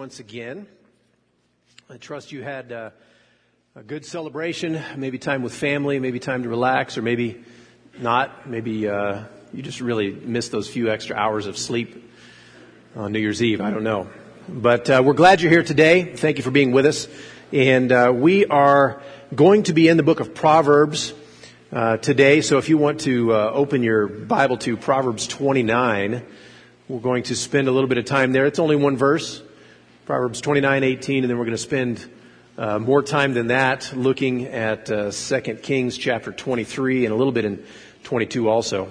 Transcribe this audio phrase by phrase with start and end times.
[0.00, 0.66] once again.
[1.90, 2.88] I trust you had uh,
[3.76, 7.44] a good celebration, maybe time with family, maybe time to relax, or maybe
[7.98, 8.48] not.
[8.48, 12.10] Maybe uh, you just really missed those few extra hours of sleep
[12.96, 13.60] on New Year's Eve.
[13.60, 14.08] I don't know.
[14.48, 16.16] But uh, we're glad you're here today.
[16.16, 17.06] Thank you for being with us.
[17.52, 19.02] And uh, we are
[19.34, 21.12] going to be in the book of Proverbs
[21.74, 22.40] uh, today.
[22.40, 26.24] So if you want to uh, open your Bible to Proverbs 29,
[26.88, 28.46] we're going to spend a little bit of time there.
[28.46, 29.42] It's only one verse,
[30.10, 32.04] Proverbs 29, 18, and then we're going to spend
[32.58, 37.32] uh, more time than that looking at uh, 2 Kings chapter 23 and a little
[37.32, 37.64] bit in
[38.02, 38.88] 22 also.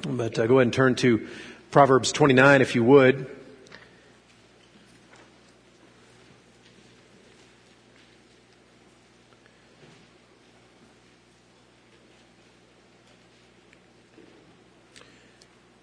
[0.00, 1.28] But uh, go ahead and turn to
[1.70, 3.36] Proverbs 29 if you would.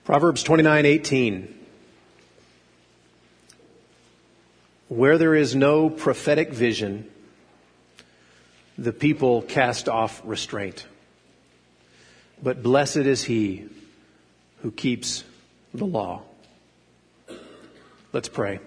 [0.03, 1.60] Proverbs 29:18
[4.91, 7.09] Where there is no prophetic vision
[8.77, 10.85] the people cast off restraint.
[12.43, 13.69] But blessed is he
[14.63, 15.23] who keeps
[15.73, 16.23] the law.
[18.11, 18.59] Let's pray.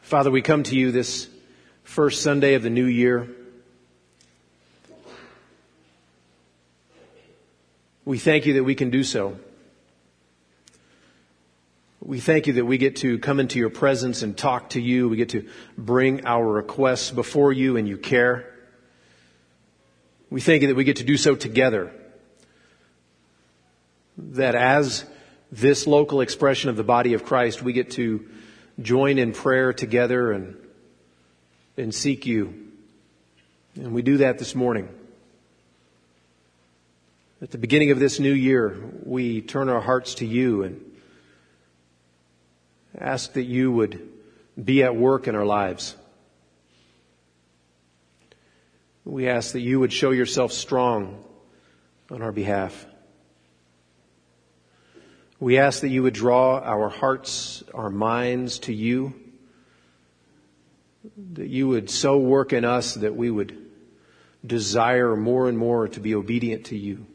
[0.00, 1.28] Father we come to you this
[1.84, 3.28] first Sunday of the new year.
[8.06, 9.38] We thank you that we can do so.
[12.10, 15.08] We thank you that we get to come into your presence and talk to you.
[15.08, 18.52] We get to bring our requests before you and you care.
[20.28, 21.92] We thank you that we get to do so together.
[24.18, 25.04] That as
[25.52, 28.28] this local expression of the body of Christ, we get to
[28.82, 30.56] join in prayer together and,
[31.76, 32.72] and seek you.
[33.76, 34.88] And we do that this morning.
[37.40, 40.89] At the beginning of this new year, we turn our hearts to you and
[42.98, 44.08] ask that you would
[44.62, 45.96] be at work in our lives.
[49.04, 51.24] We ask that you would show yourself strong
[52.10, 52.86] on our behalf.
[55.38, 59.14] We ask that you would draw our hearts, our minds to you,
[61.34, 63.56] that you would so work in us that we would
[64.46, 67.06] desire more and more to be obedient to you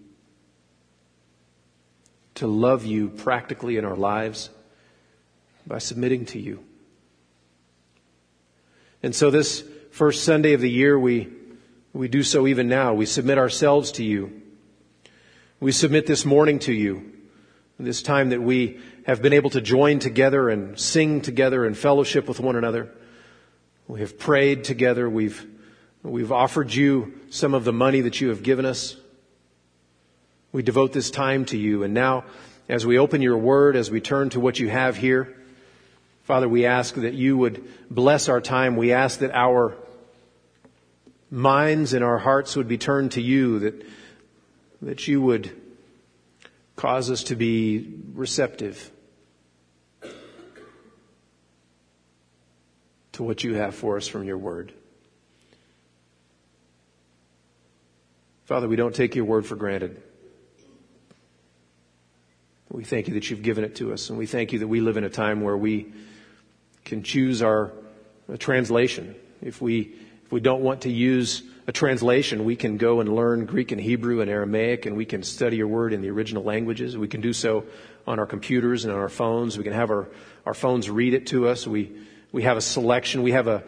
[2.35, 4.49] to love you practically in our lives
[5.67, 6.63] by submitting to you.
[9.01, 11.29] And so this first Sunday of the year, we,
[11.93, 12.93] we do so even now.
[12.93, 14.41] We submit ourselves to you.
[15.59, 17.13] We submit this morning to you.
[17.77, 22.27] This time that we have been able to join together and sing together and fellowship
[22.27, 22.89] with one another.
[23.87, 25.09] We have prayed together.
[25.09, 25.45] We've,
[26.01, 28.95] we've offered you some of the money that you have given us.
[30.51, 31.83] We devote this time to you.
[31.83, 32.23] And now,
[32.67, 35.35] as we open your word, as we turn to what you have here,
[36.25, 38.77] Father, we ask that you would bless our time.
[38.77, 39.77] We ask that our
[41.29, 43.85] minds and our hearts would be turned to you, that,
[44.81, 45.51] that you would
[46.75, 48.91] cause us to be receptive
[53.11, 54.73] to what you have for us from your word.
[58.45, 60.01] Father, we don't take your word for granted.
[62.71, 64.81] We thank you that you've given it to us, and we thank you that we
[64.81, 65.93] live in a time where we
[66.85, 67.73] can choose our
[68.39, 69.15] translation.
[69.41, 73.45] If we, if we don't want to use a translation, we can go and learn
[73.45, 76.97] Greek and Hebrew and Aramaic, and we can study your word in the original languages.
[76.97, 77.65] We can do so
[78.05, 79.57] on our computers and on our phones.
[79.57, 80.07] We can have our,
[80.45, 81.65] our phones read it to us.
[81.65, 81.91] We,
[82.31, 83.23] we have a selection.
[83.23, 83.63] We have a,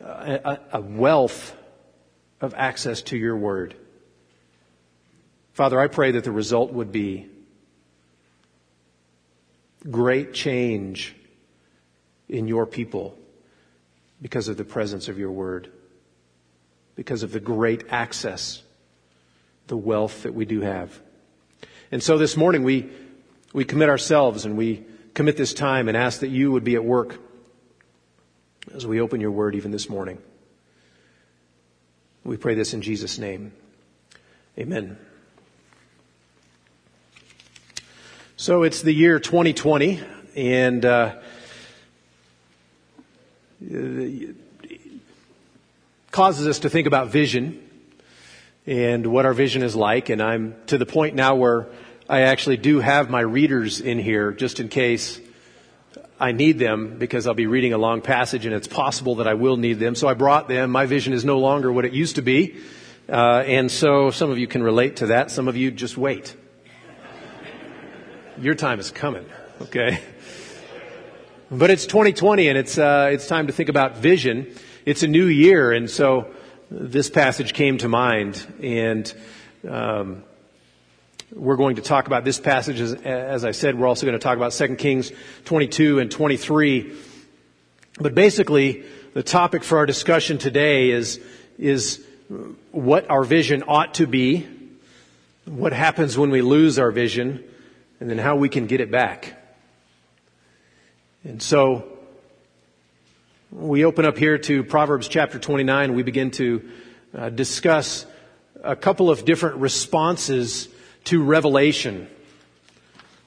[0.00, 1.56] a, a wealth
[2.40, 3.74] of access to your word.
[5.52, 7.26] Father, I pray that the result would be
[9.90, 11.16] great change
[12.28, 13.16] in your people
[14.20, 15.70] because of the presence of your word,
[16.94, 18.62] because of the great access,
[19.66, 20.98] the wealth that we do have.
[21.92, 22.90] And so this morning we,
[23.52, 24.84] we commit ourselves and we
[25.14, 27.18] commit this time and ask that you would be at work
[28.74, 30.18] as we open your word even this morning.
[32.24, 33.52] We pray this in Jesus' name.
[34.58, 34.98] Amen.
[38.36, 40.00] So it's the year 2020,
[40.34, 41.16] and uh,
[46.10, 47.62] causes us to think about vision
[48.66, 50.08] and what our vision is like.
[50.08, 51.68] And I'm to the point now where
[52.08, 55.20] I actually do have my readers in here just in case
[56.18, 59.34] I need them because I'll be reading a long passage and it's possible that I
[59.34, 59.94] will need them.
[59.94, 60.70] So I brought them.
[60.70, 62.56] My vision is no longer what it used to be.
[63.08, 65.30] Uh, and so some of you can relate to that.
[65.30, 66.34] Some of you just wait.
[68.38, 69.26] Your time is coming,
[69.62, 70.00] okay?
[71.48, 74.52] But it's 2020 and it's, uh, it's time to think about vision.
[74.84, 76.34] It's a new year and so
[76.72, 79.14] this passage came to mind and,
[79.68, 80.24] um,
[81.32, 84.22] we're going to talk about this passage as, as I said, we're also going to
[84.22, 85.12] talk about 2 Kings
[85.44, 86.92] 22 and 23.
[88.00, 88.84] But basically,
[89.14, 91.20] the topic for our discussion today is,
[91.58, 92.04] is
[92.72, 94.48] what our vision ought to be,
[95.44, 97.44] what happens when we lose our vision,
[98.00, 99.45] and then how we can get it back.
[101.26, 101.84] And so,
[103.50, 105.94] we open up here to Proverbs chapter 29.
[105.94, 106.70] We begin to
[107.12, 108.06] uh, discuss
[108.62, 110.68] a couple of different responses
[111.06, 112.06] to revelation.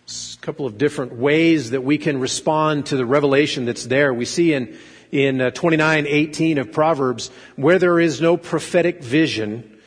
[0.08, 4.14] A couple of different ways that we can respond to the revelation that's there.
[4.14, 4.78] We see in
[5.12, 9.78] in uh, 29:18 of Proverbs, where there is no prophetic vision,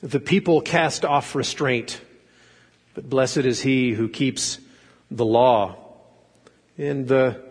[0.00, 2.00] the people cast off restraint.
[2.94, 4.58] But blessed is he who keeps
[5.12, 5.89] the law.
[6.80, 7.44] And the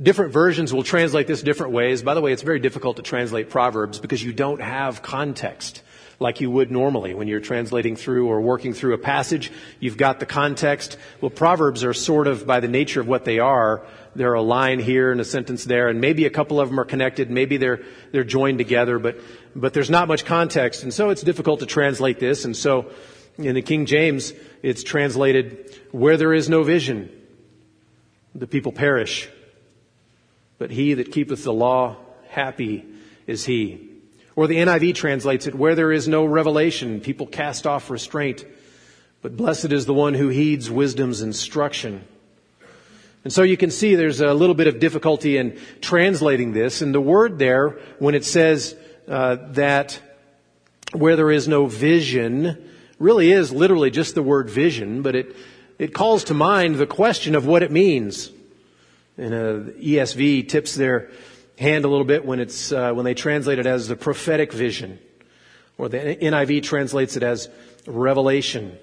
[0.00, 2.02] different versions will translate this different ways.
[2.02, 5.82] By the way, it's very difficult to translate Proverbs because you don't have context
[6.18, 9.52] like you would normally when you're translating through or working through a passage.
[9.80, 10.96] You've got the context.
[11.20, 13.86] Well, Proverbs are sort of, by the nature of what they are,
[14.16, 16.86] they're a line here and a sentence there, and maybe a couple of them are
[16.86, 19.20] connected, maybe they're, they're joined together, but,
[19.54, 22.90] but there's not much context, and so it's difficult to translate this, and so
[23.36, 27.12] in the King James, it's translated, where there is no vision,
[28.34, 29.28] the people perish.
[30.58, 31.96] But he that keepeth the law,
[32.28, 32.84] happy
[33.26, 33.88] is he.
[34.36, 38.44] Or the NIV translates it, where there is no revelation, people cast off restraint.
[39.20, 42.04] But blessed is the one who heeds wisdom's instruction.
[43.24, 46.82] And so you can see there's a little bit of difficulty in translating this.
[46.82, 48.76] And the word there, when it says
[49.08, 50.00] uh, that
[50.92, 55.36] where there is no vision, really is literally just the word vision, but it,
[55.78, 58.30] it calls to mind the question of what it means.
[59.16, 61.10] And uh, ESV tips their
[61.58, 64.98] hand a little bit when it's uh, when they translate it as the prophetic vision,
[65.76, 67.48] or the NIV translates it as
[67.86, 68.78] revelation.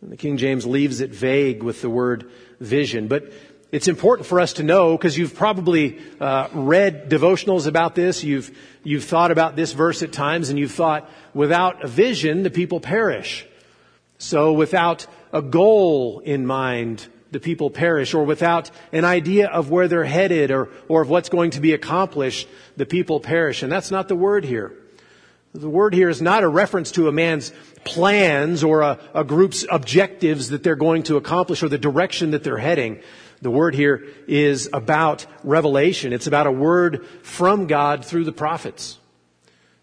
[0.00, 2.30] And the King James leaves it vague with the word
[2.60, 3.08] vision.
[3.08, 3.32] But
[3.72, 8.22] it's important for us to know because you've probably uh, read devotionals about this.
[8.22, 12.50] You've you've thought about this verse at times, and you've thought, without a vision, the
[12.50, 13.46] people perish.
[14.18, 19.88] So, without a goal in mind, the people perish, or without an idea of where
[19.88, 23.62] they're headed, or or of what's going to be accomplished, the people perish.
[23.62, 24.72] And that's not the word here.
[25.54, 27.52] The word here is not a reference to a man's
[27.84, 32.42] plans or a, a, group's objectives that they're going to accomplish or the direction that
[32.42, 33.00] they're heading.
[33.42, 36.14] The word here is about revelation.
[36.14, 38.98] It's about a word from God through the prophets.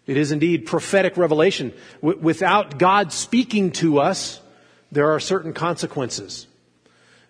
[0.06, 1.72] It is indeed prophetic revelation.
[2.00, 4.40] W- without God speaking to us,
[4.92, 6.46] there are certain consequences.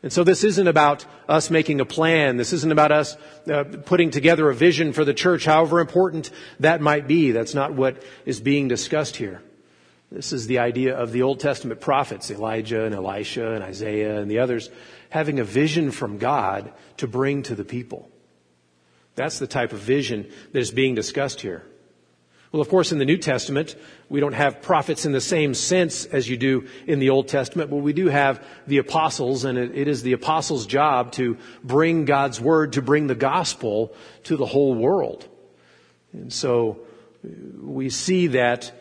[0.02, 2.38] And so this isn't about us making a plan.
[2.38, 3.16] This isn't about us
[3.52, 6.30] uh, putting together a vision for the church, however important
[6.60, 7.32] that might be.
[7.32, 9.42] That's not what is being discussed here.
[10.10, 14.30] This is the idea of the Old Testament prophets, Elijah and Elisha and Isaiah and
[14.30, 14.70] the others,
[15.10, 18.10] having a vision from God to bring to the people.
[19.14, 21.64] That's the type of vision that is being discussed here.
[22.52, 23.76] Well, of course, in the New Testament,
[24.08, 27.70] we don't have prophets in the same sense as you do in the Old Testament,
[27.70, 32.40] but we do have the apostles, and it, is the apostles' job to bring God's
[32.40, 35.28] word, to bring the gospel to the whole world.
[36.12, 36.80] And so
[37.24, 37.28] uh,
[37.62, 38.72] we see that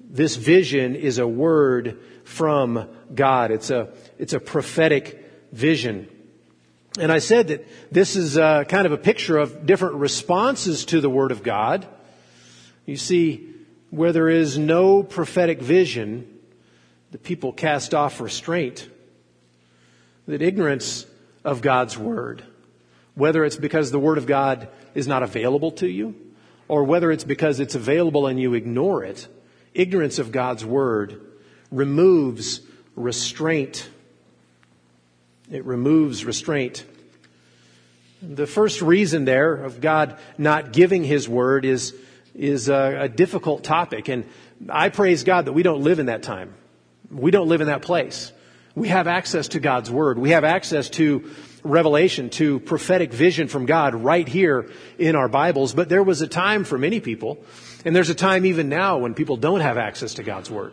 [0.00, 3.52] this vision is a word from God.
[3.52, 6.08] It's a, it's a prophetic vision.
[6.98, 11.00] And I said that this is a, kind of a picture of different responses to
[11.00, 11.86] the Word of God.
[12.86, 13.54] You see,
[13.90, 16.28] where there is no prophetic vision,
[17.12, 18.88] the people cast off restraint.
[20.26, 21.06] That ignorance
[21.44, 22.42] of God's Word,
[23.14, 26.14] whether it's because the Word of God is not available to you,
[26.66, 29.28] or whether it's because it's available and you ignore it,
[29.74, 31.20] ignorance of God's Word
[31.70, 32.60] removes
[32.96, 33.88] restraint.
[35.50, 36.84] It removes restraint.
[38.22, 41.94] The first reason there of God not giving His Word is
[42.34, 44.08] is a, a difficult topic.
[44.08, 44.24] And
[44.68, 46.54] I praise God that we don't live in that time.
[47.10, 48.32] We don't live in that place.
[48.74, 50.18] We have access to God's Word.
[50.18, 51.30] We have access to
[51.62, 55.72] revelation, to prophetic vision from God right here in our Bibles.
[55.74, 57.38] But there was a time for many people,
[57.84, 60.72] and there's a time even now when people don't have access to God's Word.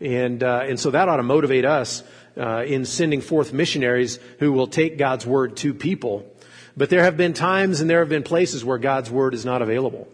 [0.00, 2.04] And, uh, and so that ought to motivate us
[2.36, 6.30] uh, in sending forth missionaries who will take God's Word to people.
[6.76, 9.62] But there have been times and there have been places where God's Word is not
[9.62, 10.06] available.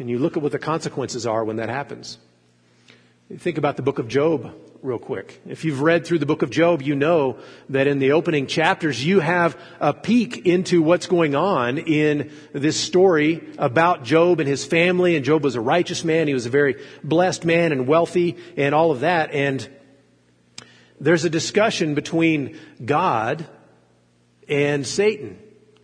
[0.00, 2.16] And you look at what the consequences are when that happens.
[3.36, 4.50] Think about the book of Job
[4.82, 5.42] real quick.
[5.46, 7.36] If you've read through the book of Job, you know
[7.68, 12.80] that in the opening chapters, you have a peek into what's going on in this
[12.80, 15.16] story about Job and his family.
[15.16, 16.28] And Job was a righteous man.
[16.28, 19.32] He was a very blessed man and wealthy and all of that.
[19.32, 19.68] And
[20.98, 23.46] there's a discussion between God
[24.48, 25.38] and Satan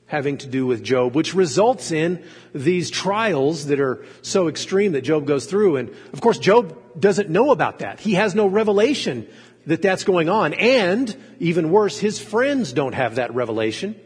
[0.06, 2.22] having to do with Job, which results in
[2.54, 5.76] these trials that are so extreme that Job goes through.
[5.76, 7.98] And of course, Job doesn't know about that.
[7.98, 9.26] He has no revelation
[9.66, 10.54] that that's going on.
[10.54, 14.00] And even worse, his friends don't have that revelation.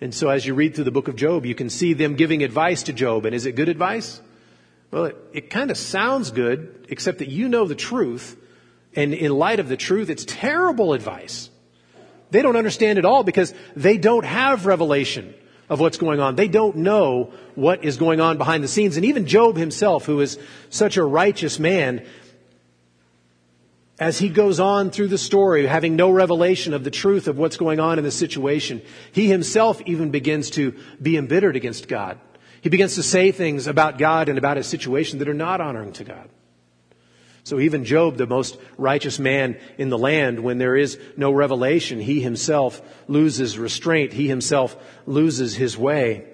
[0.00, 2.44] And so as you read through the book of Job, you can see them giving
[2.44, 3.26] advice to Job.
[3.26, 4.20] And is it good advice?
[4.92, 8.36] Well, it, it kind of sounds good, except that you know the truth.
[8.94, 11.50] And in light of the truth, it's terrible advice.
[12.30, 15.34] They don't understand it all because they don't have revelation
[15.68, 16.36] of what's going on.
[16.36, 18.96] They don't know what is going on behind the scenes.
[18.96, 20.38] And even Job himself, who is
[20.70, 22.04] such a righteous man,
[23.98, 27.56] as he goes on through the story, having no revelation of the truth of what's
[27.56, 32.18] going on in the situation, he himself even begins to be embittered against God.
[32.60, 35.92] He begins to say things about God and about his situation that are not honoring
[35.94, 36.28] to God.
[37.46, 42.00] So even Job, the most righteous man in the land, when there is no revelation,
[42.00, 44.12] he himself loses restraint.
[44.12, 44.76] He himself
[45.06, 46.24] loses his way.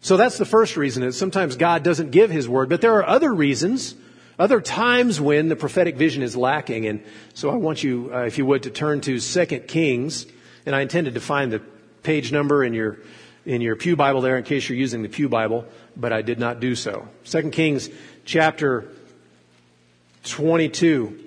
[0.00, 3.06] So that's the first reason is sometimes God doesn't give his word, but there are
[3.06, 3.94] other reasons,
[4.38, 6.86] other times when the prophetic vision is lacking.
[6.86, 10.24] And so I want you, uh, if you would, to turn to 2 Kings,
[10.64, 11.60] and I intended to find the
[12.02, 12.96] page number in your
[13.44, 16.38] in your Pew Bible there in case you're using the Pew Bible, but I did
[16.38, 17.06] not do so.
[17.24, 17.90] 2 Kings
[18.24, 18.88] chapter
[20.24, 21.20] 22.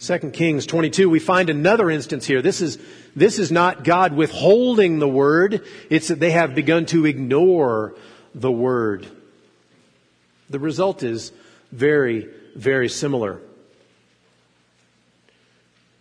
[0.00, 2.40] 2 Kings 22, we find another instance here.
[2.40, 2.78] This is,
[3.14, 5.62] this is not God withholding the word.
[5.90, 7.94] It's that they have begun to ignore
[8.34, 9.06] the word.
[10.48, 11.32] The result is
[11.70, 13.40] very, very similar.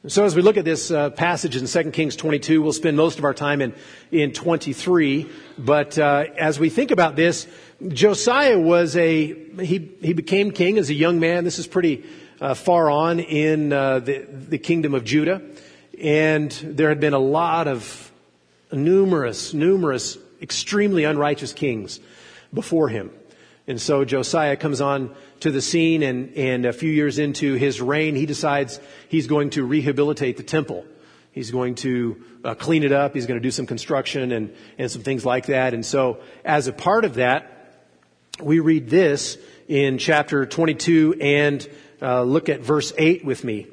[0.08, 3.20] So as we look at this uh, passage in 2 Kings 22, we'll spend most
[3.20, 3.74] of our time in,
[4.14, 5.30] in 23.
[5.58, 7.46] But uh, as we think about this,
[7.86, 11.44] Josiah was a, he, he became king as a young man.
[11.44, 12.06] This is pretty
[12.40, 15.42] uh, far on in uh, the, the kingdom of Judah.
[16.02, 18.10] And there had been a lot of
[18.72, 22.00] numerous, numerous, extremely unrighteous kings
[22.54, 23.12] before him.
[23.70, 27.80] And so Josiah comes on to the scene and, and a few years into his
[27.80, 30.88] reign, he decides he's going to rehabilitate the temple.
[31.34, 33.14] He's going to uh, clean it up.
[33.14, 35.76] He's going to do some construction and, and some things like that.
[35.76, 37.86] And so as a part of that,
[38.42, 41.70] we read this in chapter 22 and
[42.02, 43.68] uh, look at verse 8 with me.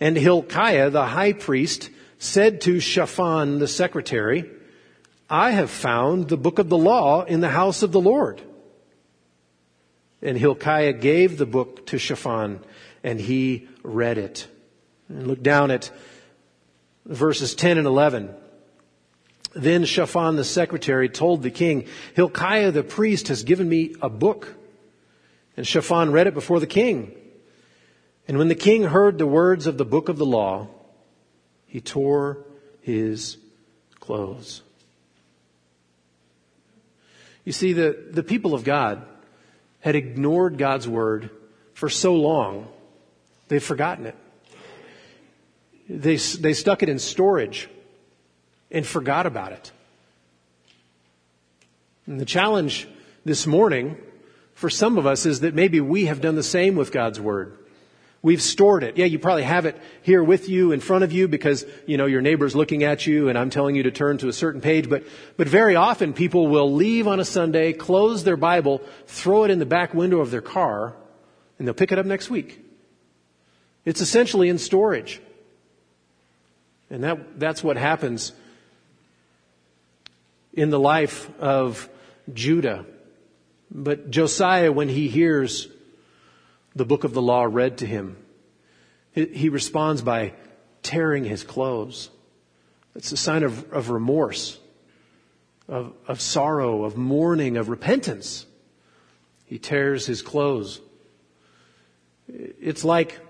[0.00, 4.50] And Hilkiah, the high priest, said to Shaphan, the secretary,
[5.30, 8.42] I have found the book of the law in the house of the Lord.
[10.22, 12.60] And Hilkiah gave the book to Shaphan,
[13.02, 14.46] and he read it.
[15.08, 15.90] And look down at
[17.06, 18.34] verses 10 and 11.
[19.54, 24.54] Then Shaphan the secretary told the king, Hilkiah the priest has given me a book.
[25.56, 27.16] And Shaphan read it before the king.
[28.28, 30.68] And when the king heard the words of the book of the law,
[31.66, 32.44] he tore
[32.80, 33.38] his
[33.98, 34.62] clothes.
[37.44, 39.04] You see, the, the people of God
[39.80, 41.30] had ignored God's word
[41.74, 42.68] for so long,
[43.48, 44.16] they've forgotten it.
[45.88, 47.68] They, they stuck it in storage
[48.70, 49.72] and forgot about it.
[52.06, 52.86] And the challenge
[53.24, 53.96] this morning
[54.54, 57.56] for some of us is that maybe we have done the same with God's word.
[58.22, 58.98] We've stored it.
[58.98, 62.04] Yeah, you probably have it here with you in front of you because, you know,
[62.04, 64.90] your neighbor's looking at you and I'm telling you to turn to a certain page.
[64.90, 65.04] But,
[65.38, 69.58] but very often people will leave on a Sunday, close their Bible, throw it in
[69.58, 70.94] the back window of their car,
[71.58, 72.62] and they'll pick it up next week.
[73.86, 75.20] It's essentially in storage.
[76.90, 78.32] And that, that's what happens
[80.52, 81.88] in the life of
[82.34, 82.84] Judah.
[83.70, 85.68] But Josiah, when he hears
[86.80, 88.16] the book of the law read to him.
[89.12, 90.32] He responds by
[90.82, 92.08] tearing his clothes.
[92.94, 94.58] It's a sign of, of remorse,
[95.68, 98.46] of, of sorrow, of mourning, of repentance.
[99.44, 100.80] He tears his clothes.
[102.26, 103.20] It's like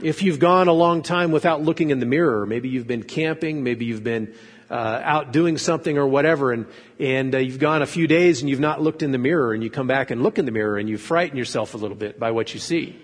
[0.00, 2.46] if you've gone a long time without looking in the mirror.
[2.46, 4.32] Maybe you've been camping, maybe you've been
[4.76, 6.66] out doing something or whatever, and
[6.98, 9.62] and uh, you've gone a few days and you've not looked in the mirror, and
[9.62, 12.18] you come back and look in the mirror, and you frighten yourself a little bit
[12.18, 13.00] by what you see.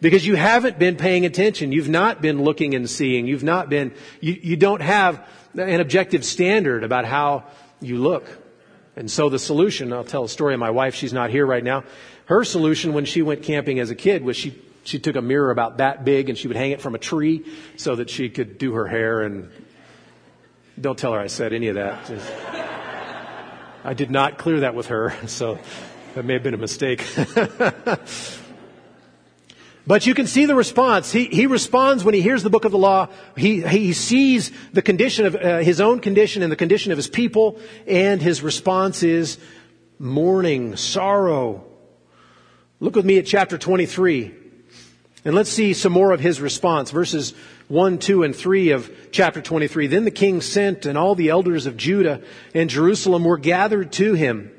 [0.00, 1.72] Because you haven't been paying attention.
[1.72, 3.26] You've not been looking and seeing.
[3.26, 7.44] You've not been, you, you don't have an objective standard about how
[7.82, 8.26] you look.
[8.96, 11.62] And so the solution, I'll tell a story of my wife, she's not here right
[11.62, 11.84] now.
[12.24, 15.50] Her solution when she went camping as a kid was she she took a mirror
[15.50, 17.44] about that big and she would hang it from a tree
[17.76, 19.50] so that she could do her hair and
[20.80, 22.06] don't tell her I said any of that.
[22.06, 22.32] Just,
[23.84, 25.58] I did not clear that with her, so
[26.14, 27.04] that may have been a mistake.
[29.86, 31.10] But you can see the response.
[31.10, 33.08] He, he responds when he hears the book of the law.
[33.36, 37.08] He, he sees the condition of uh, his own condition and the condition of his
[37.08, 37.58] people,
[37.88, 39.38] and his response is
[39.98, 41.64] mourning, sorrow.
[42.78, 44.32] Look with me at chapter 23.
[45.24, 46.92] And let's see some more of his response.
[46.92, 47.34] Verses
[47.70, 49.86] 1, 2, and 3 of chapter 23.
[49.86, 52.20] Then the king sent, and all the elders of Judah
[52.52, 54.50] and Jerusalem were gathered to him.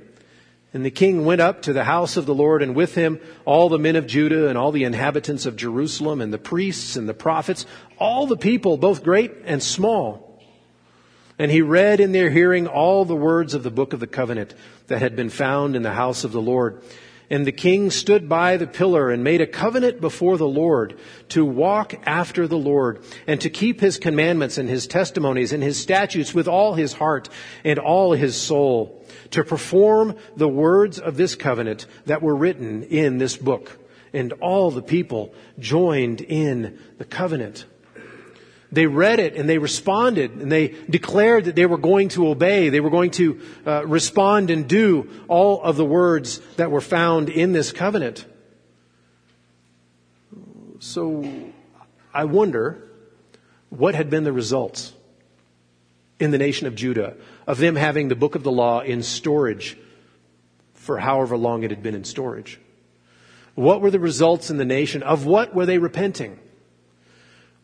[0.74, 3.68] And the king went up to the house of the Lord, and with him all
[3.68, 7.13] the men of Judah and all the inhabitants of Jerusalem, and the priests and the
[7.13, 7.65] prophets,
[7.98, 10.41] all the people, both great and small.
[11.38, 14.53] And he read in their hearing all the words of the book of the covenant
[14.88, 16.82] that had been found in the house of the Lord.
[17.32, 21.46] And the king stood by the pillar and made a covenant before the Lord to
[21.46, 26.34] walk after the Lord and to keep his commandments and his testimonies and his statutes
[26.34, 27.30] with all his heart
[27.64, 33.18] and all his soul, to perform the words of this covenant that were written in
[33.18, 33.80] this book.
[34.12, 37.64] And all the people joined in the covenant.
[38.72, 42.70] They read it and they responded and they declared that they were going to obey.
[42.70, 47.30] They were going to uh, respond and do all of the words that were found
[47.30, 48.25] in this covenant.
[50.80, 51.30] So
[52.13, 52.90] I wonder
[53.70, 54.94] what had been the results
[56.20, 59.78] in the nation of Judah of them having the book of the law in storage
[60.74, 62.60] for however long it had been in storage.
[63.56, 65.04] What were the results in the nation?
[65.04, 66.40] Of what were they repenting?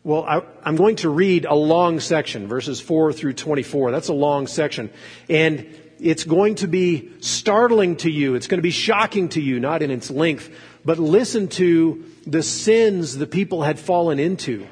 [0.08, 3.90] Well, I, am going to read a long section, verses 4 through 24.
[3.90, 4.88] That's a long section.
[5.28, 5.66] And
[6.00, 8.34] it's going to be startling to you.
[8.34, 10.48] It's going to be shocking to you, not in its length,
[10.82, 14.66] but listen to the sins the people had fallen into.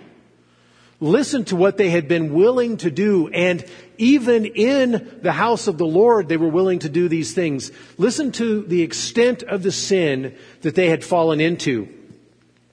[1.01, 3.29] Listen to what they had been willing to do.
[3.29, 3.63] And
[3.99, 7.73] even in the house of the Lord, they were willing to do these things.
[7.99, 11.93] Listen to the extent of the sin that they had fallen into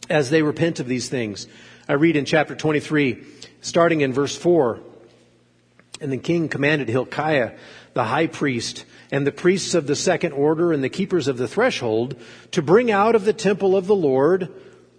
[0.09, 1.45] as they repent of these things.
[1.87, 3.23] I read in chapter 23,
[3.61, 4.79] starting in verse 4.
[5.99, 7.57] And the king commanded Hilkiah,
[7.93, 11.47] the high priest, and the priests of the second order and the keepers of the
[11.47, 12.15] threshold
[12.51, 14.49] to bring out of the temple of the Lord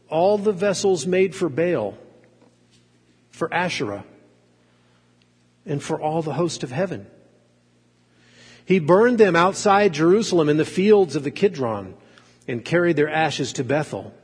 [0.08, 1.98] all the vessels made for Baal,
[3.30, 4.04] for Asherah,
[5.66, 7.06] and for all the host of heaven.
[8.66, 11.94] He burned them outside Jerusalem in the fields of the Kidron
[12.46, 14.14] and carried their ashes to Bethel.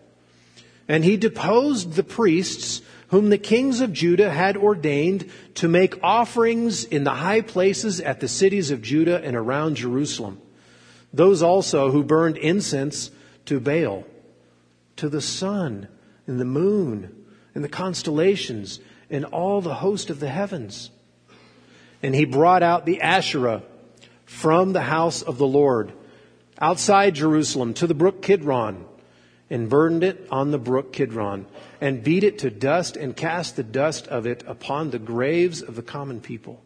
[0.91, 6.83] And he deposed the priests whom the kings of Judah had ordained to make offerings
[6.83, 10.41] in the high places at the cities of Judah and around Jerusalem.
[11.13, 13.13] Those also who burned incense
[13.45, 14.05] to Baal,
[14.97, 15.87] to the sun
[16.27, 17.25] and the moon
[17.55, 20.91] and the constellations and all the host of the heavens.
[22.03, 23.63] And he brought out the Asherah
[24.25, 25.93] from the house of the Lord
[26.59, 28.87] outside Jerusalem to the brook Kidron
[29.51, 31.45] and burned it on the brook Kidron,
[31.81, 35.75] and beat it to dust, and cast the dust of it upon the graves of
[35.75, 36.63] the common people.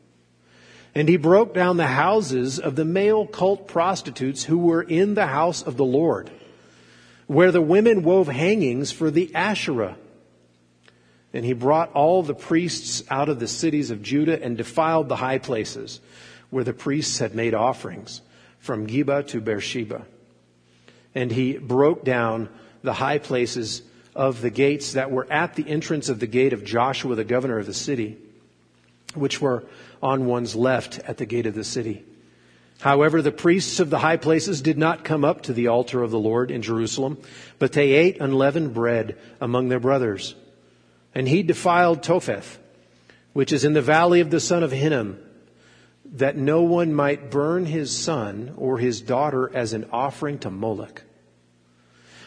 [0.94, 5.26] And he broke down the houses of the male cult prostitutes who were in the
[5.26, 6.30] house of the Lord,
[7.26, 9.96] where the women wove hangings for the Asherah.
[11.32, 15.16] And he brought all the priests out of the cities of Judah and defiled the
[15.16, 16.00] high places
[16.50, 18.20] where the priests had made offerings,
[18.60, 20.06] from Geba to Beersheba.
[21.12, 22.48] And he broke down
[22.84, 23.82] the high places
[24.14, 27.58] of the gates that were at the entrance of the gate of Joshua, the governor
[27.58, 28.16] of the city,
[29.14, 29.64] which were
[30.02, 32.04] on one's left at the gate of the city.
[32.80, 36.10] However, the priests of the high places did not come up to the altar of
[36.10, 37.18] the Lord in Jerusalem,
[37.58, 40.34] but they ate unleavened bread among their brothers.
[41.14, 42.58] And he defiled Topheth,
[43.32, 45.18] which is in the valley of the son of Hinnom,
[46.04, 51.02] that no one might burn his son or his daughter as an offering to Moloch.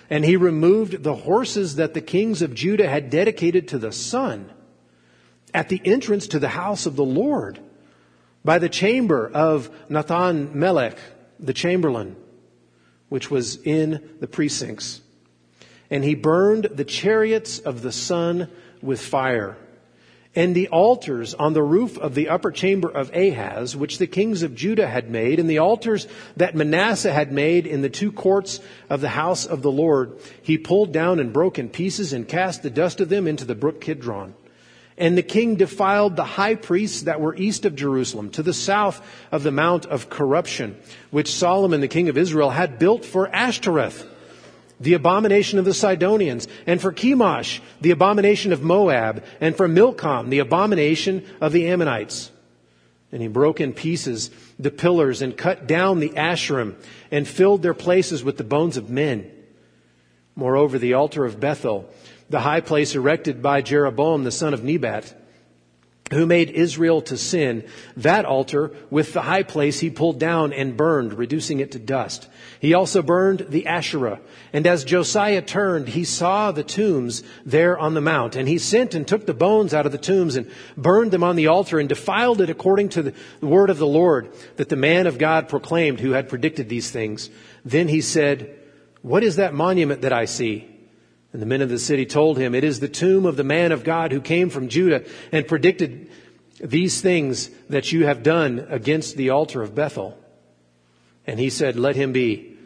[0.09, 4.51] And he removed the horses that the kings of Judah had dedicated to the sun
[5.53, 7.59] at the entrance to the house of the Lord
[8.45, 10.97] by the chamber of Nathan Melech,
[11.39, 12.15] the chamberlain,
[13.09, 15.01] which was in the precincts.
[15.89, 18.49] And he burned the chariots of the sun
[18.81, 19.57] with fire
[20.37, 24.43] and the altars on the roof of the upper chamber of Ahaz, which the kings
[24.43, 28.59] of Judah had made, and the altars that Manasseh had made in the two courts
[28.87, 32.61] of the house of the Lord, he pulled down and broke in pieces and cast
[32.61, 34.35] the dust of them into the brook Kidron.
[34.95, 39.01] And the king defiled the high priests that were east of Jerusalem, to the south
[39.31, 40.77] of the Mount of Corruption,
[41.09, 44.07] which Solomon the king of Israel had built for Ashtoreth.
[44.79, 50.29] The abomination of the Sidonians, and for Chemosh, the abomination of Moab, and for Milcom,
[50.29, 52.31] the abomination of the Ammonites.
[53.11, 56.75] And he broke in pieces the pillars and cut down the Asherim
[57.09, 59.31] and filled their places with the bones of men.
[60.35, 61.89] Moreover, the altar of Bethel,
[62.29, 65.13] the high place erected by Jeroboam the son of Nebat,
[66.11, 67.67] who made Israel to sin,
[67.97, 72.29] that altar with the high place he pulled down and burned, reducing it to dust.
[72.59, 74.19] He also burned the Asherah.
[74.53, 78.35] And as Josiah turned, he saw the tombs there on the mount.
[78.35, 81.35] And he sent and took the bones out of the tombs and burned them on
[81.35, 85.07] the altar and defiled it according to the word of the Lord that the man
[85.07, 87.29] of God proclaimed who had predicted these things.
[87.65, 88.57] Then he said,
[89.01, 90.76] What is that monument that I see?
[91.37, 93.71] And the men of the city told him, It is the tomb of the man
[93.71, 96.09] of God who came from Judah and predicted
[96.59, 100.17] these things that you have done against the altar of Bethel.
[101.27, 102.57] And he said, Let him be.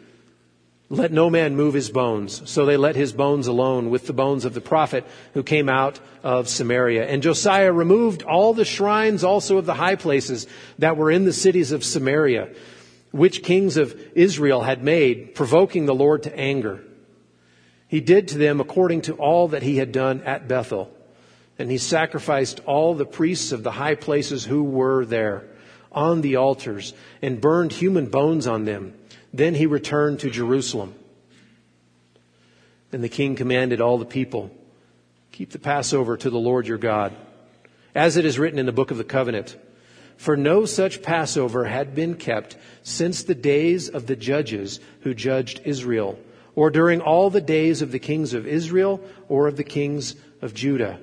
[0.88, 2.48] Let no man move his bones.
[2.50, 5.04] So they let his bones alone with the bones of the prophet
[5.34, 7.06] who came out of Samaria.
[7.06, 10.46] And Josiah removed all the shrines also of the high places
[10.78, 12.48] that were in the cities of Samaria,
[13.10, 16.82] which kings of Israel had made, provoking the Lord to anger.
[17.92, 20.90] He did to them according to all that he had done at Bethel.
[21.58, 25.44] And he sacrificed all the priests of the high places who were there
[25.92, 28.94] on the altars and burned human bones on them.
[29.34, 30.94] Then he returned to Jerusalem.
[32.92, 34.50] And the king commanded all the people,
[35.30, 37.12] keep the Passover to the Lord your God,
[37.94, 39.54] as it is written in the book of the covenant.
[40.16, 45.60] For no such Passover had been kept since the days of the judges who judged
[45.66, 46.18] Israel
[46.54, 50.54] or during all the days of the kings of Israel or of the kings of
[50.54, 50.98] Judah.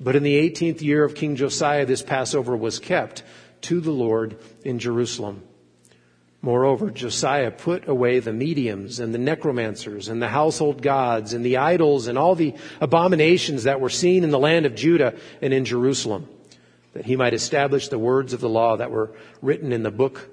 [0.00, 3.22] But in the 18th year of King Josiah, this Passover was kept
[3.62, 5.42] to the Lord in Jerusalem.
[6.42, 11.56] Moreover, Josiah put away the mediums and the necromancers and the household gods and the
[11.56, 15.64] idols and all the abominations that were seen in the land of Judah and in
[15.64, 16.28] Jerusalem,
[16.92, 20.28] that he might establish the words of the law that were written in the book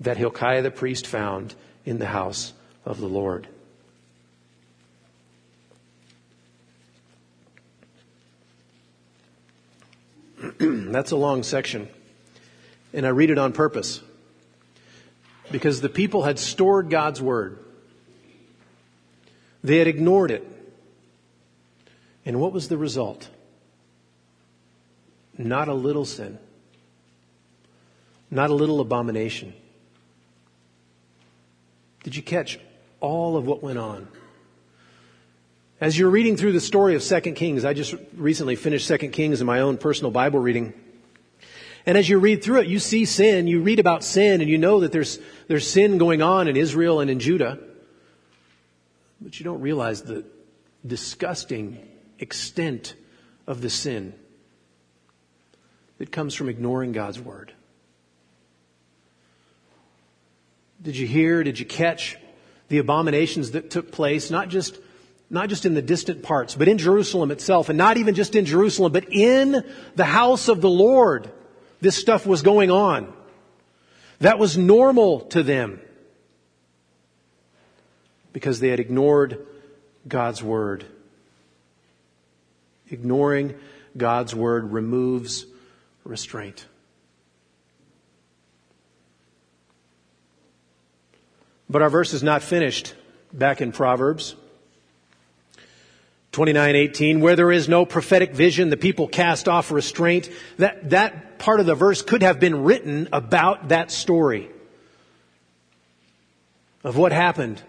[0.00, 2.52] that Hilkiah the priest found in the house
[2.84, 3.48] of the Lord.
[10.90, 11.88] That's a long section.
[12.92, 14.00] And I read it on purpose.
[15.50, 17.58] Because the people had stored God's word.
[19.62, 20.46] They had ignored it.
[22.24, 23.28] And what was the result?
[25.36, 26.38] Not a little sin.
[28.30, 29.54] Not a little abomination.
[32.02, 32.58] Did you catch
[33.00, 34.08] all of what went on?
[35.80, 39.40] As you're reading through the story of 2 Kings, I just recently finished 2 Kings
[39.40, 40.74] in my own personal Bible reading.
[41.86, 44.58] And as you read through it, you see sin, you read about sin, and you
[44.58, 47.60] know that there's, there's sin going on in Israel and in Judah.
[49.20, 50.24] But you don't realize the
[50.84, 51.78] disgusting
[52.18, 52.96] extent
[53.46, 54.14] of the sin
[55.98, 57.52] that comes from ignoring God's word.
[60.82, 62.16] Did you hear, did you catch
[62.66, 64.76] the abominations that took place, not just
[65.30, 68.44] not just in the distant parts, but in Jerusalem itself, and not even just in
[68.44, 69.64] Jerusalem, but in
[69.94, 71.30] the house of the Lord,
[71.80, 73.12] this stuff was going on.
[74.20, 75.80] That was normal to them
[78.32, 79.46] because they had ignored
[80.06, 80.84] God's word.
[82.90, 83.54] Ignoring
[83.96, 85.44] God's word removes
[86.04, 86.66] restraint.
[91.68, 92.94] But our verse is not finished
[93.32, 94.34] back in Proverbs.
[96.38, 101.58] 29:18 where there is no prophetic vision the people cast off restraint that that part
[101.58, 104.48] of the verse could have been written about that story
[106.84, 107.60] of what happened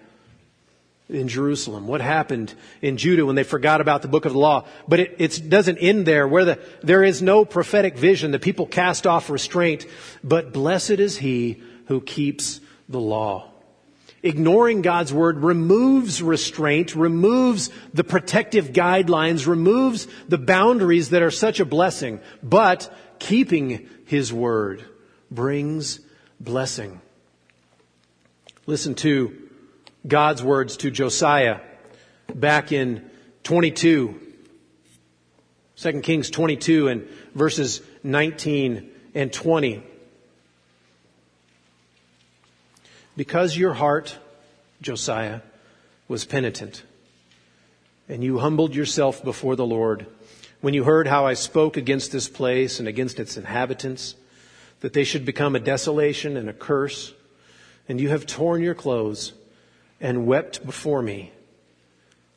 [1.10, 2.54] in Jerusalem, what happened
[2.84, 4.68] in Judah when they forgot about the book of the law.
[4.88, 8.30] But it, it doesn't end there where the, there is no prophetic vision.
[8.30, 9.88] The people cast off restraint,
[10.24, 13.49] but blessed is he who keeps the law.
[14.22, 21.60] Ignoring God's word removes restraint, removes the protective guidelines, removes the boundaries that are such
[21.60, 22.20] a blessing.
[22.44, 24.84] But keeping his word
[25.32, 26.00] brings
[26.40, 27.00] blessing.
[28.66, 29.50] Listen to
[30.06, 31.62] God's words to Josiah
[32.34, 33.10] back in
[33.44, 34.20] 22,
[35.78, 39.84] 2 Kings 22 and verses 19 and 20.
[43.20, 44.18] Because your heart,
[44.82, 45.42] Josiah,
[46.08, 46.84] was penitent,
[48.08, 50.06] and you humbled yourself before the Lord,
[50.62, 54.16] when you heard how I spoke against this place and against its inhabitants,
[54.80, 57.14] that they should become a desolation and a curse,
[57.90, 59.34] and you have torn your clothes
[60.00, 61.34] and wept before me,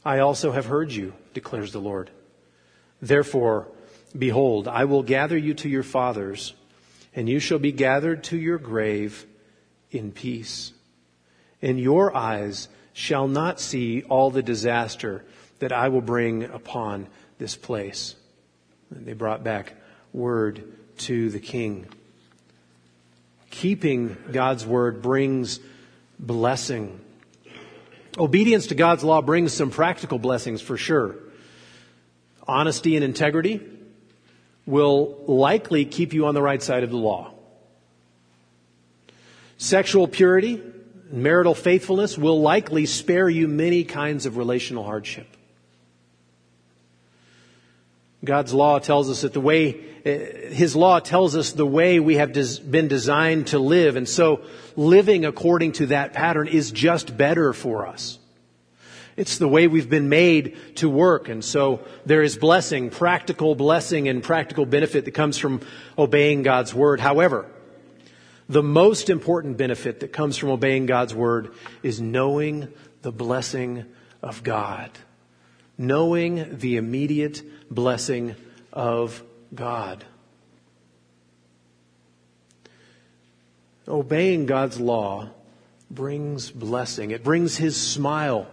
[0.05, 2.11] I also have heard you, declares the Lord.
[3.01, 3.69] Therefore,
[4.19, 6.55] behold, I will gather you to your fathers,
[7.15, 9.27] and you shall be gathered to your grave
[9.93, 10.73] in peace.
[11.61, 15.25] And your eyes shall not see all the disaster
[15.61, 17.07] that I will bring upon
[17.39, 18.17] this place.
[18.91, 19.75] And they brought back
[20.13, 20.65] word
[20.99, 21.87] to the king.
[23.51, 25.61] Keeping God's word brings
[26.19, 27.01] blessing.
[28.19, 31.17] Obedience to God's law brings some practical blessings for sure.
[32.47, 33.61] Honesty and integrity
[34.67, 37.33] will likely keep you on the right side of the law.
[39.63, 40.61] Sexual purity,
[41.13, 45.29] marital faithfulness will likely spare you many kinds of relational hardship.
[48.25, 52.17] God's law tells us that the way, eh, His law tells us the way we
[52.17, 52.33] have
[52.69, 53.95] been designed to live.
[53.95, 54.41] And so
[54.75, 58.19] living according to that pattern is just better for us.
[59.17, 61.29] It's the way we've been made to work.
[61.29, 65.61] And so there is blessing, practical blessing and practical benefit that comes from
[65.97, 66.99] obeying God's word.
[66.99, 67.47] However,
[68.53, 72.69] the most important benefit that comes from obeying God's word is knowing
[73.03, 73.85] the blessing
[74.23, 74.91] of God
[75.79, 78.37] knowing the immediate blessing
[78.73, 79.23] of
[79.55, 80.05] God.
[83.89, 85.31] Obeying God's law
[85.91, 87.11] brings blessing.
[87.11, 88.47] It brings His smile.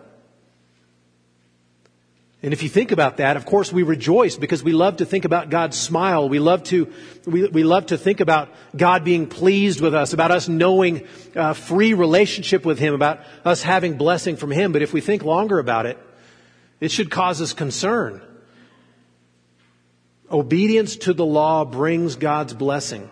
[2.42, 5.26] And if you think about that, of course we rejoice because we love to think
[5.26, 6.30] about God's smile.
[6.30, 6.92] We love to,
[7.26, 11.54] we, we love to think about God being pleased with us, about us knowing a
[11.54, 14.72] free relationship with Him, about us having blessing from Him.
[14.72, 15.98] But if we think longer about it,
[16.80, 18.22] it should cause us concern.
[20.32, 23.10] Obedience to the law brings God's blessing.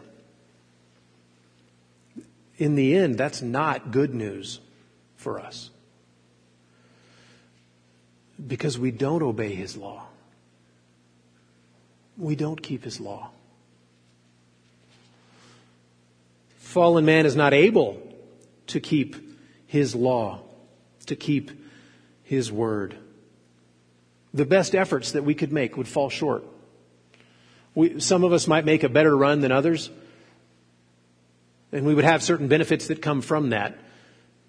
[2.57, 4.61] In the end, that's not good news
[5.17, 5.69] for us.
[8.45, 10.05] Because we don't obey His law.
[12.17, 13.29] We don't keep His law.
[16.59, 18.01] Fallen man is not able
[18.67, 19.15] to keep
[19.65, 20.41] His law,
[21.05, 21.51] to keep
[22.23, 22.95] His word
[24.37, 26.43] the best efforts that we could make would fall short.
[27.75, 29.89] We, some of us might make a better run than others,
[31.71, 33.77] and we would have certain benefits that come from that.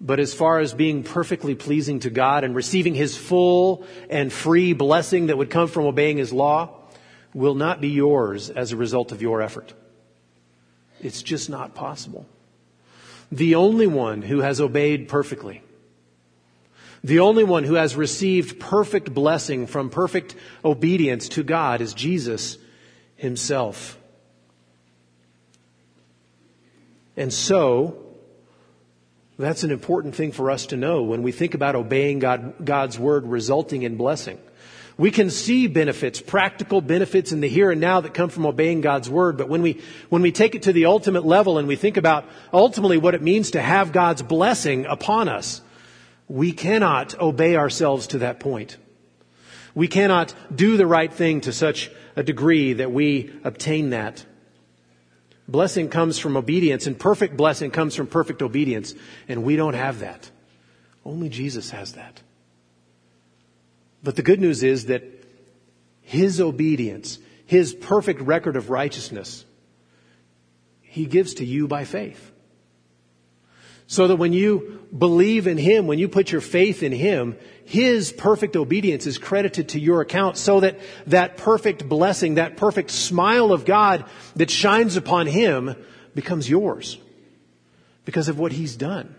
[0.01, 4.73] But as far as being perfectly pleasing to God and receiving His full and free
[4.73, 6.75] blessing that would come from obeying His law,
[7.33, 9.73] will not be yours as a result of your effort.
[11.01, 12.25] It's just not possible.
[13.31, 15.61] The only one who has obeyed perfectly
[17.03, 20.35] the only one who has received perfect blessing from perfect
[20.65, 22.57] obedience to God is Jesus
[23.15, 23.97] himself.
[27.15, 28.08] And so,
[29.45, 32.99] that's an important thing for us to know when we think about obeying God, God's
[32.99, 34.37] word resulting in blessing.
[34.97, 38.81] We can see benefits, practical benefits in the here and now that come from obeying
[38.81, 41.77] God's word, but when we, when we take it to the ultimate level and we
[41.77, 45.61] think about ultimately what it means to have God's blessing upon us,
[46.27, 48.75] we cannot obey ourselves to that point.
[49.73, 54.25] We cannot do the right thing to such a degree that we obtain that.
[55.49, 58.93] Blessing comes from obedience, and perfect blessing comes from perfect obedience,
[59.27, 60.29] and we don't have that.
[61.03, 62.21] Only Jesus has that.
[64.03, 65.03] But the good news is that
[66.01, 69.43] His obedience, His perfect record of righteousness,
[70.81, 72.31] He gives to you by faith.
[73.89, 78.11] So that when you believe in Him, when you put your faith in Him, His
[78.13, 83.51] perfect obedience is credited to your account so that that perfect blessing, that perfect smile
[83.51, 85.75] of God that shines upon Him
[86.13, 86.99] becomes yours
[88.05, 89.15] because of what He's done.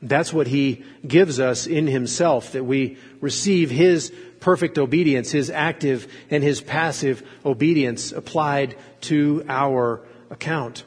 [0.00, 6.06] That's what He gives us in Himself, that we receive His perfect obedience, His active
[6.30, 10.84] and His passive obedience applied to our account.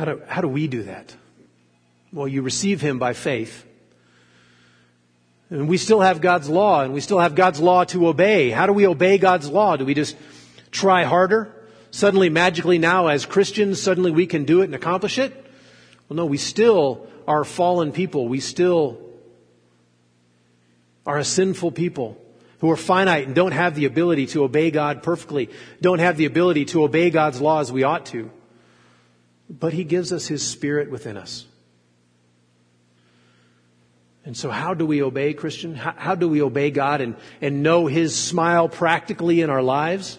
[0.00, 1.14] How do, how do we do that?
[2.10, 3.66] Well, you receive Him by faith.
[5.50, 8.48] And we still have God's law, and we still have God's law to obey.
[8.48, 9.76] How do we obey God's law?
[9.76, 10.16] Do we just
[10.70, 11.54] try harder?
[11.90, 15.34] Suddenly, magically now, as Christians, suddenly we can do it and accomplish it?
[16.08, 18.26] Well, no, we still are fallen people.
[18.26, 18.98] We still
[21.04, 22.16] are a sinful people
[22.60, 25.50] who are finite and don't have the ability to obey God perfectly,
[25.82, 28.30] don't have the ability to obey God's law as we ought to
[29.50, 31.46] but He gives us His Spirit within us.
[34.24, 35.74] And so, how do we obey, Christian?
[35.74, 40.18] How, how, do we obey God and, and know His smile practically in our lives?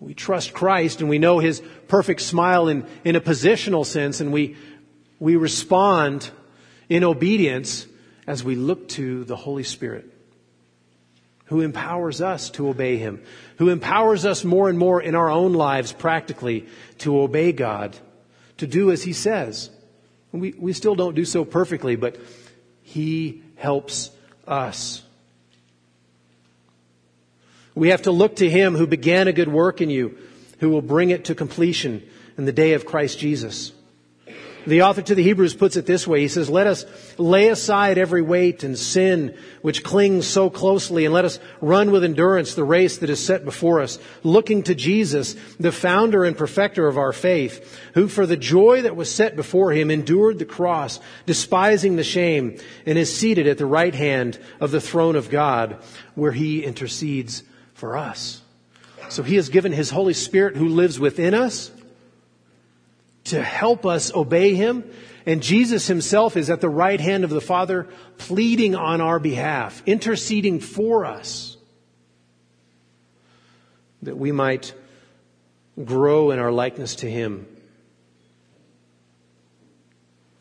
[0.00, 4.32] We trust Christ and we know His perfect smile in, in a positional sense and
[4.32, 4.56] we,
[5.20, 6.28] we respond
[6.88, 7.86] in obedience
[8.26, 10.12] as we look to the Holy Spirit
[11.46, 13.22] who empowers us to obey Him,
[13.58, 16.66] who empowers us more and more in our own lives practically
[16.98, 17.96] to obey God,
[18.58, 19.70] to do as He says.
[20.32, 22.16] We, we still don't do so perfectly, but
[22.82, 24.10] He helps
[24.46, 25.02] us.
[27.74, 30.16] We have to look to Him who began a good work in you,
[30.60, 32.02] who will bring it to completion
[32.38, 33.72] in the day of Christ Jesus.
[34.66, 36.20] The author to the Hebrews puts it this way.
[36.20, 36.84] He says, let us
[37.18, 42.04] lay aside every weight and sin which clings so closely and let us run with
[42.04, 46.86] endurance the race that is set before us, looking to Jesus, the founder and perfecter
[46.86, 51.00] of our faith, who for the joy that was set before him endured the cross,
[51.26, 55.76] despising the shame, and is seated at the right hand of the throne of God,
[56.14, 57.42] where he intercedes
[57.74, 58.42] for us.
[59.08, 61.70] So he has given his Holy Spirit who lives within us
[63.32, 64.84] to help us obey him.
[65.24, 69.82] And Jesus himself is at the right hand of the Father, pleading on our behalf,
[69.86, 71.56] interceding for us,
[74.02, 74.74] that we might
[75.82, 77.46] grow in our likeness to him.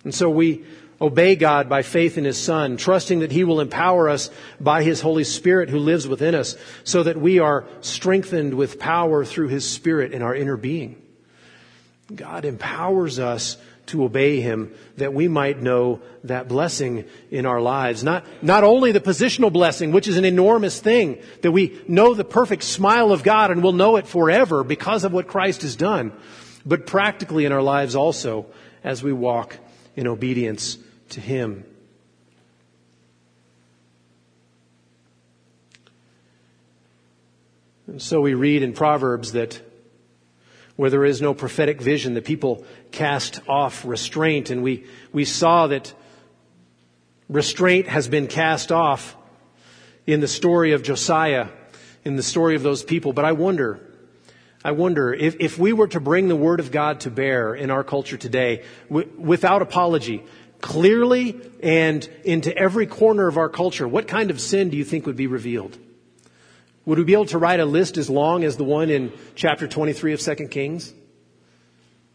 [0.04, 0.66] And so we
[1.00, 5.02] obey God by faith in His Son, trusting that He will empower us by His
[5.02, 9.68] Holy Spirit who lives within us, so that we are strengthened with power through His
[9.70, 11.01] Spirit in our inner being.
[12.16, 18.04] God empowers us to obey Him that we might know that blessing in our lives.
[18.04, 22.24] Not, not only the positional blessing, which is an enormous thing, that we know the
[22.24, 26.12] perfect smile of God and will know it forever because of what Christ has done,
[26.66, 28.46] but practically in our lives also
[28.84, 29.58] as we walk
[29.96, 30.78] in obedience
[31.10, 31.66] to Him.
[37.88, 39.60] And so we read in Proverbs that
[40.76, 44.50] where there is no prophetic vision, the people cast off restraint.
[44.50, 45.94] And we, we saw that
[47.30, 49.16] restraint has been cast off
[50.08, 51.48] in the story of Josiah,
[52.04, 53.14] in the story of those people.
[53.14, 53.80] But I wonder,
[54.64, 57.70] I wonder if, if we were to bring the Word of God to bear in
[57.70, 60.24] our culture today w- without apology,
[60.62, 65.06] clearly and into every corner of our culture, what kind of sin do you think
[65.06, 65.78] would be revealed?
[66.92, 69.66] Would we be able to write a list as long as the one in chapter
[69.66, 70.94] 23 of 2 Kings?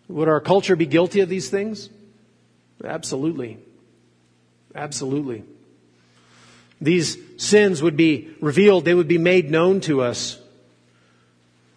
[0.07, 1.89] Would our culture be guilty of these things?
[2.85, 3.57] Absolutely.
[4.75, 5.45] Absolutely.
[6.79, 10.39] These sins would be revealed, they would be made known to us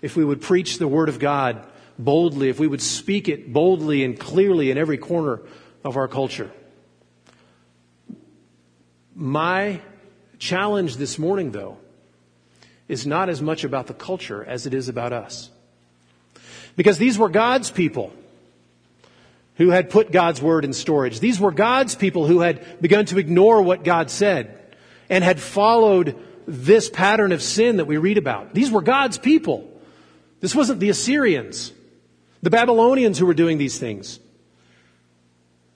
[0.01, 1.65] if we would preach the Word of God
[1.97, 5.39] boldly, if we would speak it boldly and clearly in every corner
[5.85, 6.51] of our culture.
[9.15, 9.79] My
[10.37, 11.77] challenge this morning, though,
[12.89, 15.49] is not as much about the culture as it is about us.
[16.75, 18.11] Because these were God's people
[19.55, 21.19] who had put God's word in storage.
[21.19, 24.57] These were God's people who had begun to ignore what God said
[25.09, 28.53] and had followed this pattern of sin that we read about.
[28.53, 29.69] These were God's people.
[30.39, 31.73] This wasn't the Assyrians,
[32.41, 34.19] the Babylonians who were doing these things.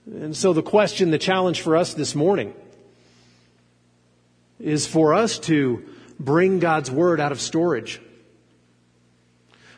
[0.07, 2.53] And so the question, the challenge for us this morning
[4.59, 5.85] is for us to
[6.23, 8.01] bring God's Word out of storage.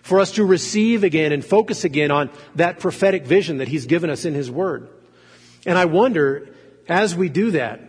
[0.02, 4.10] For us to receive again and focus again on that prophetic vision that He's given
[4.10, 4.90] us in His Word.
[5.66, 6.50] And I wonder,
[6.88, 7.82] as we do that,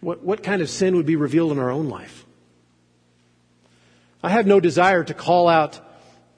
[0.00, 2.26] what, what kind of sin would be revealed in our own life?
[4.22, 5.80] I have no desire to call out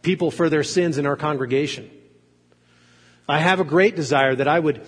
[0.02, 1.90] people for their sins in our congregation.
[3.28, 4.86] I have a great desire that I would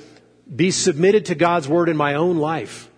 [0.54, 2.89] be submitted to God's Word in my own life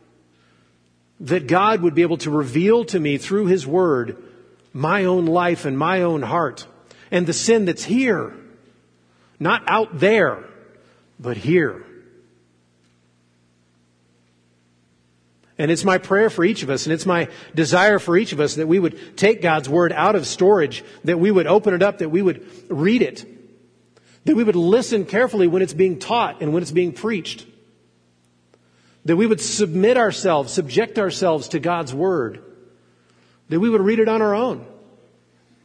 [1.23, 4.23] that God would be able to reveal to me through His Word
[4.73, 6.67] my own life and my own heart
[7.11, 8.35] and the sin that's here.
[9.39, 10.45] Not out there,
[11.19, 11.85] but here.
[15.59, 18.41] And it's my prayer for each of us, and it's my desire for each of
[18.41, 21.83] us that we would take God's Word out of storage, that we would open it
[21.83, 23.25] up, that we would read it,
[24.25, 27.47] that we would listen carefully when it's being taught and when it's being preached.
[29.05, 32.43] That we would submit ourselves, subject ourselves to God's Word.
[33.49, 34.65] That we would read it on our own.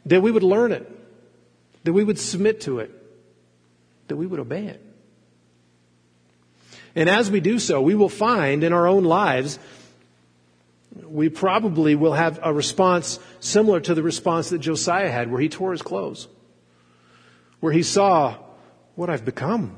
[0.06, 0.90] That we would learn it.
[1.84, 2.90] That we would submit to it.
[4.08, 4.84] That we would obey it.
[6.94, 9.58] And as we do so, we will find in our own lives,
[11.06, 15.48] we probably will have a response similar to the response that Josiah had, where he
[15.48, 16.26] tore his clothes,
[17.60, 18.36] where he saw
[18.96, 19.76] what I've become.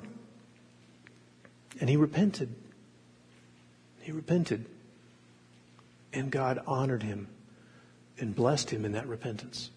[1.79, 2.55] And he repented.
[4.11, 4.67] He repented.
[6.13, 7.29] And God honored him
[8.19, 9.71] and blessed him in that repentance.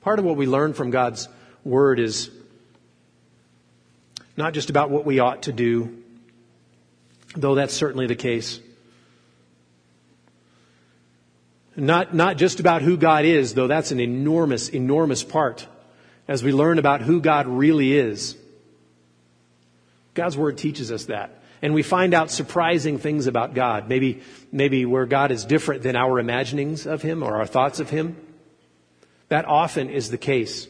[0.00, 1.28] Part of what we learn from God's
[1.62, 2.30] Word is
[4.36, 6.02] not just about what we ought to do,
[7.36, 8.58] though that's certainly the case.
[11.76, 15.68] Not, not just about who God is, though that's an enormous, enormous part
[16.26, 18.36] as we learn about who God really is.
[20.14, 21.36] God's Word teaches us that.
[21.60, 23.88] And we find out surprising things about God.
[23.88, 27.90] Maybe, maybe where God is different than our imaginings of Him or our thoughts of
[27.90, 28.16] Him.
[29.28, 30.68] That often is the case.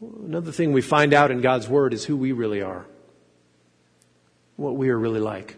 [0.00, 2.86] Another thing we find out in God's Word is who we really are,
[4.56, 5.56] what we are really like.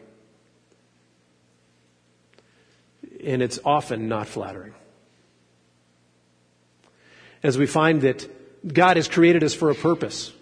[3.23, 4.75] And it's often not flattering.
[7.43, 8.29] As we find that
[8.67, 10.33] God has created us for a purpose.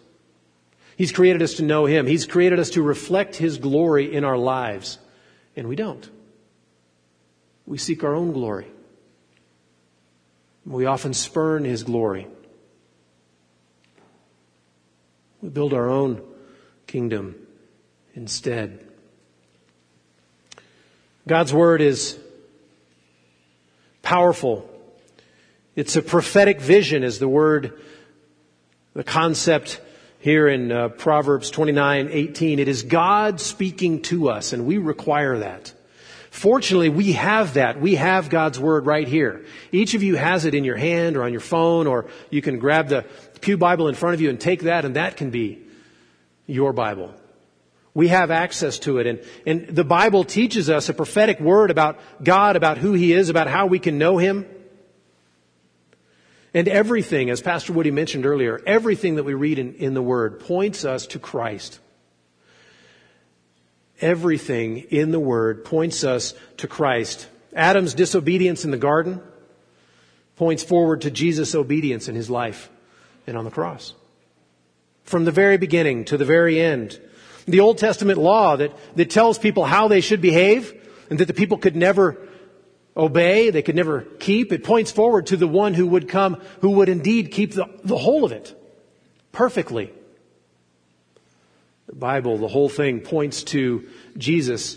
[0.98, 2.08] He's created us to know Him.
[2.08, 4.98] He's created us to reflect His glory in our lives.
[5.54, 6.10] And we don't.
[7.66, 8.66] We seek our own glory.
[10.66, 12.26] We often spurn His glory.
[15.40, 16.20] We build our own
[16.88, 17.36] kingdom
[18.14, 18.84] instead.
[21.28, 22.18] God's Word is
[24.02, 24.68] powerful.
[25.76, 27.80] It's a prophetic vision, is the word,
[28.94, 29.80] the concept
[30.28, 32.58] here in uh, Proverbs 29, 18.
[32.58, 35.72] It is God speaking to us, and we require that.
[36.30, 37.80] Fortunately, we have that.
[37.80, 39.46] We have God's Word right here.
[39.72, 42.58] Each of you has it in your hand or on your phone, or you can
[42.58, 43.06] grab the
[43.40, 45.62] Pew Bible in front of you and take that, and that can be
[46.46, 47.14] your Bible.
[47.94, 49.06] We have access to it.
[49.06, 53.30] And, and the Bible teaches us a prophetic word about God, about who He is,
[53.30, 54.44] about how we can know Him.
[56.58, 60.40] And everything, as Pastor Woody mentioned earlier, everything that we read in, in the Word
[60.40, 61.78] points us to Christ.
[64.00, 67.28] Everything in the Word points us to Christ.
[67.54, 69.22] Adam's disobedience in the garden
[70.34, 72.68] points forward to Jesus' obedience in his life
[73.28, 73.94] and on the cross.
[75.04, 77.00] From the very beginning to the very end.
[77.46, 80.74] The Old Testament law that, that tells people how they should behave
[81.08, 82.18] and that the people could never
[82.98, 84.52] obey, they could never keep.
[84.52, 87.96] It points forward to the one who would come, who would indeed keep the, the
[87.96, 88.54] whole of it
[89.30, 89.92] perfectly.
[91.86, 94.76] The Bible, the whole thing points to Jesus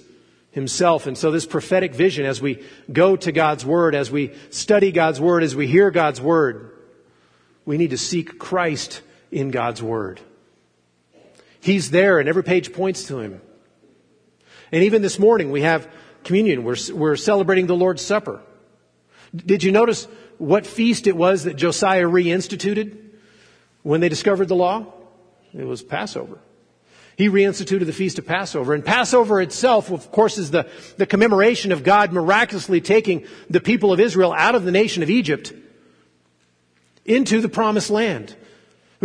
[0.51, 1.07] himself.
[1.07, 5.19] And so this prophetic vision, as we go to God's Word, as we study God's
[5.19, 6.71] Word, as we hear God's Word,
[7.65, 9.01] we need to seek Christ
[9.31, 10.21] in God's Word.
[11.59, 13.41] He's there and every page points to Him.
[14.71, 15.87] And even this morning we have
[16.23, 16.63] communion.
[16.63, 18.41] We're, we're celebrating the Lord's Supper.
[19.35, 20.07] Did you notice
[20.37, 22.97] what feast it was that Josiah reinstituted
[23.83, 24.85] when they discovered the law?
[25.53, 26.39] It was Passover.
[27.17, 28.73] He reinstituted the feast of Passover.
[28.73, 30.67] And Passover itself, of course, is the,
[30.97, 35.09] the commemoration of God miraculously taking the people of Israel out of the nation of
[35.09, 35.53] Egypt
[37.05, 38.35] into the promised land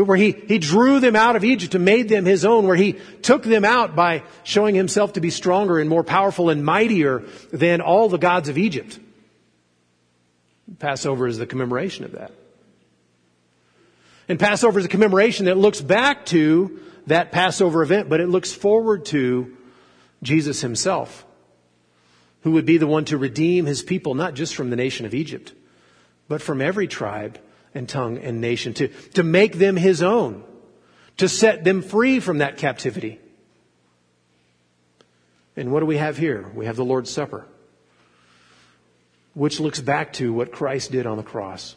[0.05, 2.97] where he, he drew them out of Egypt and made them his own, where he
[3.23, 7.81] took them out by showing himself to be stronger and more powerful and mightier than
[7.81, 8.99] all the gods of Egypt.
[10.79, 12.33] Passover is the commemoration of that.
[14.29, 18.53] And Passover is a commemoration that looks back to that Passover event, but it looks
[18.53, 19.57] forward to
[20.23, 21.25] Jesus himself,
[22.43, 25.15] who would be the one to redeem his people, not just from the nation of
[25.15, 25.55] Egypt,
[26.29, 27.39] but from every tribe
[27.75, 30.45] and tongue and nation, to, to make them his own,
[31.19, 33.21] to set them free from that captivity.
[35.57, 36.51] And what do we have here?
[36.55, 37.47] We have the Lord's Supper,
[39.35, 41.77] which looks back to what Christ did on the cross.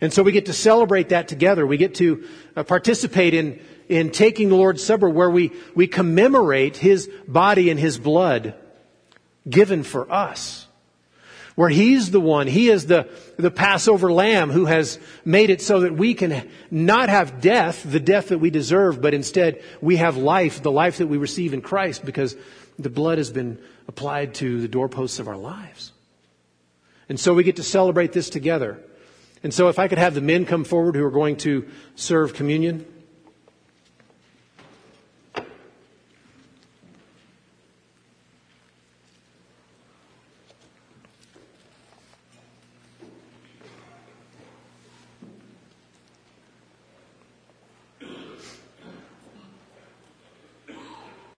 [0.00, 1.66] And so we get to celebrate that together.
[1.66, 6.76] We get to uh, participate in, in taking the Lord's Supper where we, we commemorate
[6.76, 8.54] His body and His blood
[9.48, 10.66] given for us
[11.60, 13.06] where He's the one, He is the,
[13.36, 18.00] the Passover lamb who has made it so that we can not have death, the
[18.00, 21.60] death that we deserve, but instead we have life, the life that we receive in
[21.60, 22.34] Christ because
[22.78, 23.58] the blood has been
[23.88, 25.92] applied to the doorposts of our lives.
[27.10, 28.78] And so we get to celebrate this together.
[29.42, 32.32] And so if I could have the men come forward who are going to serve
[32.32, 32.86] communion.